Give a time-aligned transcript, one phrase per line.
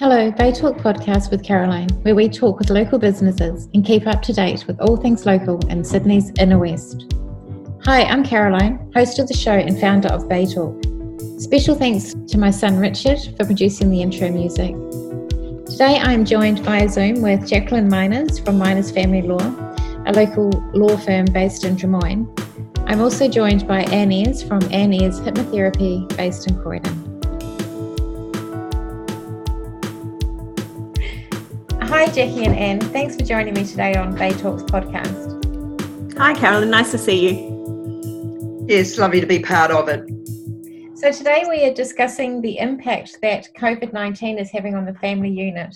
[0.00, 4.22] Hello, Bay Talk podcast with Caroline, where we talk with local businesses and keep up
[4.22, 7.12] to date with all things local in Sydney's inner west.
[7.82, 10.80] Hi, I'm Caroline, host of the show and founder of Bay Talk.
[11.38, 14.70] Special thanks to my son Richard for producing the intro music.
[15.66, 19.42] Today I am joined via Zoom with Jacqueline Minors from Minors Family Law,
[20.06, 22.24] a local law firm based in Drummoyne.
[22.86, 27.17] I'm also joined by Anne Ayres from Anne Ayres Hypnotherapy based in Croydon.
[31.88, 32.80] Hi, Jackie and Anne.
[32.80, 36.18] Thanks for joining me today on Bay Talks podcast.
[36.18, 36.68] Hi, Carolyn.
[36.68, 38.66] Nice to see you.
[38.68, 40.06] Yes, lovely to be part of it.
[40.98, 45.30] So, today we are discussing the impact that COVID 19 is having on the family
[45.30, 45.74] unit.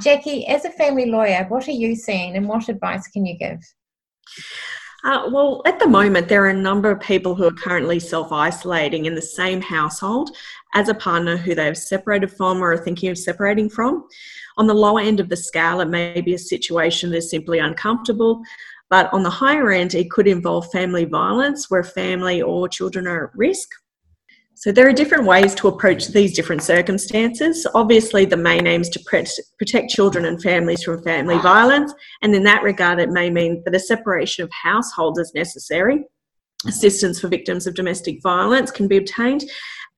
[0.00, 3.60] Jackie, as a family lawyer, what are you seeing and what advice can you give?
[5.04, 8.30] Uh, well, at the moment, there are a number of people who are currently self
[8.30, 10.30] isolating in the same household
[10.74, 14.06] as a partner who they've separated from or are thinking of separating from.
[14.58, 17.58] On the lower end of the scale, it may be a situation that is simply
[17.58, 18.42] uncomfortable.
[18.90, 23.28] But on the higher end, it could involve family violence where family or children are
[23.28, 23.70] at risk.
[24.62, 27.66] So there are different ways to approach these different circumstances.
[27.74, 29.00] Obviously, the main aim is to
[29.58, 33.74] protect children and families from family violence, and in that regard, it may mean that
[33.74, 36.04] a separation of households is necessary.
[36.64, 39.42] Assistance for victims of domestic violence can be obtained,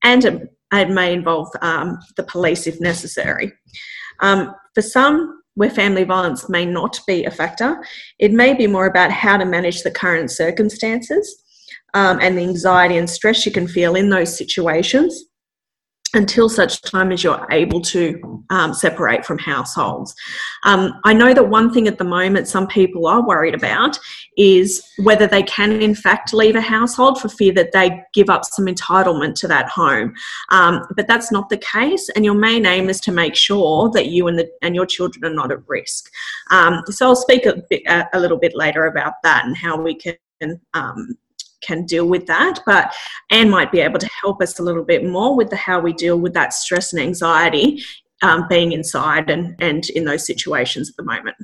[0.01, 3.53] and it, may involve um, the police if necessary.
[4.21, 7.85] Um, for some, where family violence may not be a factor,
[8.17, 11.43] it may be more about how to manage the current circumstances
[11.95, 15.25] um, and the anxiety and stress you can feel in those situations
[16.13, 20.15] until such time as you're able to um, separate from households.
[20.63, 23.99] Um, I know that one thing at the moment some people are worried about
[24.37, 28.45] is whether they can, in fact, leave a household for fear that they give up
[28.45, 30.13] some entitlement to that home.
[30.51, 34.07] Um, but that's not the case, and your main aim is to make sure that
[34.07, 36.09] you and, the, and your children are not at risk.
[36.49, 39.81] Um, so I'll speak a, bit, a, a, little bit later about that and how
[39.81, 40.15] we can
[40.73, 41.17] um,
[41.65, 42.59] can deal with that.
[42.65, 42.93] But
[43.31, 45.93] Anne might be able to help us a little bit more with the how we
[45.93, 47.83] deal with that stress and anxiety
[48.21, 51.35] um, being inside and, and in those situations at the moment.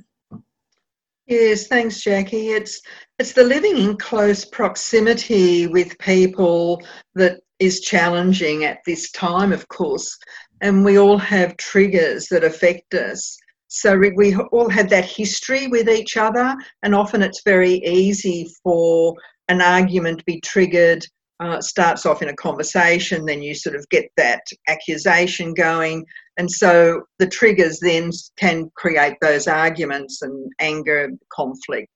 [1.27, 2.49] Yes, thanks, Jackie.
[2.49, 2.81] It's
[3.17, 6.81] it's the living in close proximity with people
[7.15, 10.17] that is challenging at this time, of course.
[10.61, 13.38] And we all have triggers that affect us.
[13.67, 16.53] So we all have that history with each other,
[16.83, 19.15] and often it's very easy for
[19.51, 21.06] an argument be triggered,
[21.41, 26.06] uh, starts off in a conversation, then you sort of get that accusation going.
[26.38, 31.89] And so the triggers then can create those arguments and anger, conflict,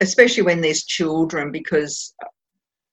[0.00, 2.14] especially when there's children, because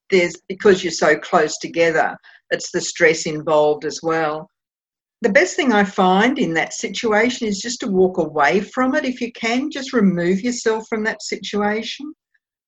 [0.10, 2.18] there's because you're so close together,
[2.50, 4.50] it's the stress involved as well.
[5.22, 9.04] The best thing I find in that situation is just to walk away from it
[9.04, 12.14] if you can, just remove yourself from that situation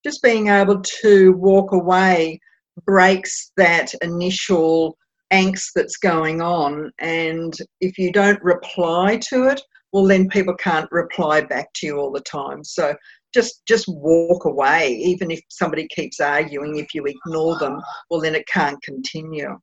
[0.06, 2.40] just being able to walk away
[2.86, 4.98] breaks that initial
[5.32, 6.92] angst that's going on.
[7.00, 9.62] And if you don't reply to it,
[9.92, 12.64] well, then people can't reply back to you all the time.
[12.64, 12.96] So
[13.34, 16.78] just just walk away, even if somebody keeps arguing.
[16.78, 17.80] If you ignore them,
[18.10, 19.58] well, then it can't continue.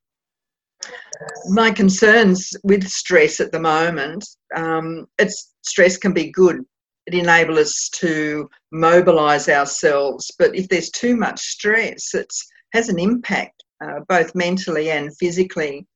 [1.48, 4.24] My concerns with stress at the moment,
[4.54, 6.64] um, it's stress can be good
[7.06, 10.30] it enables us to mobilize ourselves.
[10.38, 12.32] But if there's too much stress, it
[12.72, 15.86] has an impact uh, both mentally and physically.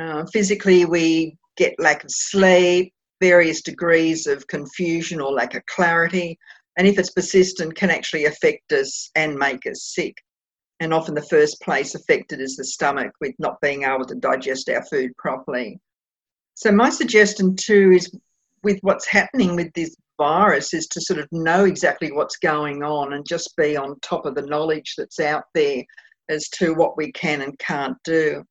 [0.00, 6.38] Uh, physically, we get lack of sleep, various degrees of confusion or lack of clarity,
[6.76, 10.16] and if it's persistent, can actually affect us and make us sick.
[10.80, 14.68] And often, the first place affected is the stomach, with not being able to digest
[14.68, 15.78] our food properly.
[16.54, 18.12] So, my suggestion too is
[18.64, 23.14] with what's happening with this virus is to sort of know exactly what's going on
[23.14, 25.82] and just be on top of the knowledge that's out there
[26.28, 28.42] as to what we can and can't do.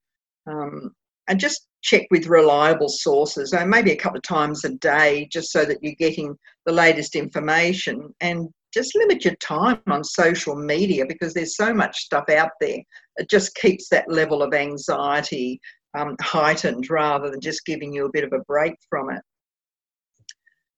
[0.47, 0.91] Um,
[1.28, 5.52] and just check with reliable sources, uh, maybe a couple of times a day, just
[5.52, 8.14] so that you're getting the latest information.
[8.22, 12.79] And just limit your time on social media because there's so much stuff out there.
[13.17, 15.59] It just keeps that level of anxiety
[15.96, 19.22] um, heightened rather than just giving you a bit of a break from it.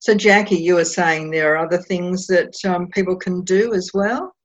[0.05, 3.89] So, Jackie, you were saying there are other things that um, people can do as
[3.91, 4.35] well?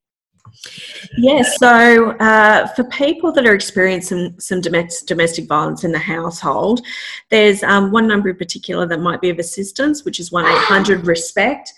[1.18, 6.80] Yes, so uh, for people that are experiencing some domestic, violence in the household,
[7.28, 11.06] there's um, one number in particular that might be of assistance, which is 1 800
[11.06, 11.70] RESPECT.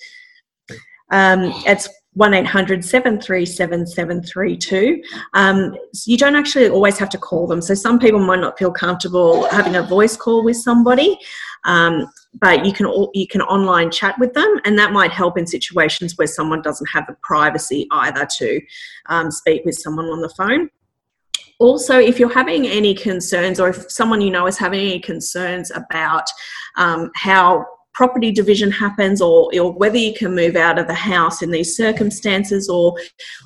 [1.11, 5.03] Um, it's 1 800 737 732.
[5.35, 5.77] Um,
[6.07, 7.61] you don't actually always have to call them.
[7.61, 11.19] So, some people might not feel comfortable having a voice call with somebody.
[11.65, 15.39] Um, but you can all, you can online chat with them, and that might help
[15.39, 18.61] in situations where someone doesn't have the privacy either to
[19.07, 20.71] um, speak with someone on the phone.
[21.59, 25.71] Also, if you're having any concerns, or if someone you know is having any concerns
[25.71, 26.25] about
[26.77, 27.65] um, how
[27.95, 31.77] property division happens or, or whether you can move out of the house in these
[31.77, 32.97] circumstances or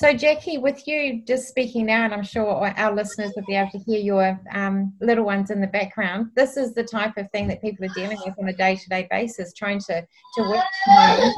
[0.00, 3.72] So, Jackie, with you just speaking now, and I'm sure our listeners will be able
[3.72, 6.30] to hear your um, little ones in the background.
[6.36, 9.52] This is the type of thing that people are dealing with on a day-to-day basis,
[9.52, 10.06] trying to
[10.36, 11.32] to work from.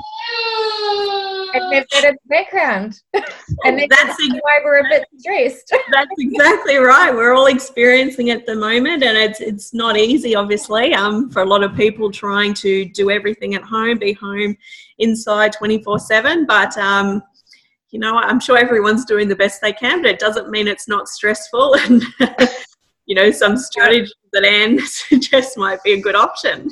[1.55, 3.01] And they've got a background,
[3.65, 5.75] and that's why we're a bit stressed.
[5.91, 7.15] that's exactly right.
[7.15, 11.41] We're all experiencing it at the moment, and it's it's not easy, obviously, um, for
[11.41, 14.55] a lot of people trying to do everything at home, be home
[14.99, 16.47] inside 24/7.
[16.47, 17.23] But um,
[17.91, 20.89] you know, I'm sure everyone's doing the best they can, but it doesn't mean it's
[20.89, 21.77] not stressful.
[21.85, 22.03] And,
[23.07, 26.71] you know, some strategies that Anne suggests might be a good option.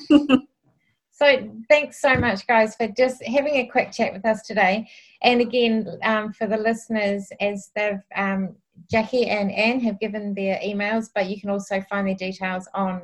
[1.11, 4.89] so, thanks so much, guys, for just having a quick chat with us today.
[5.23, 8.55] And again, um, for the listeners, as they've um,
[8.89, 13.03] Jackie and Anne have given their emails, but you can also find their details on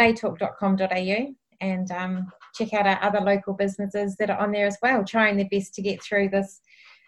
[0.00, 5.04] baytalk.com.au and um, check out our other local businesses that are on there as well,
[5.04, 6.60] trying their best to get through this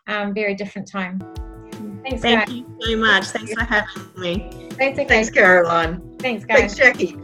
[0.07, 1.21] um, very different time.
[2.03, 2.55] Thanks, Thank guys.
[2.55, 3.25] you so much.
[3.27, 4.69] Thanks for having me.
[4.73, 6.01] Thanks, Thanks Caroline.
[6.19, 6.75] Thanks, guys.
[6.75, 7.17] Thanks, Jackie.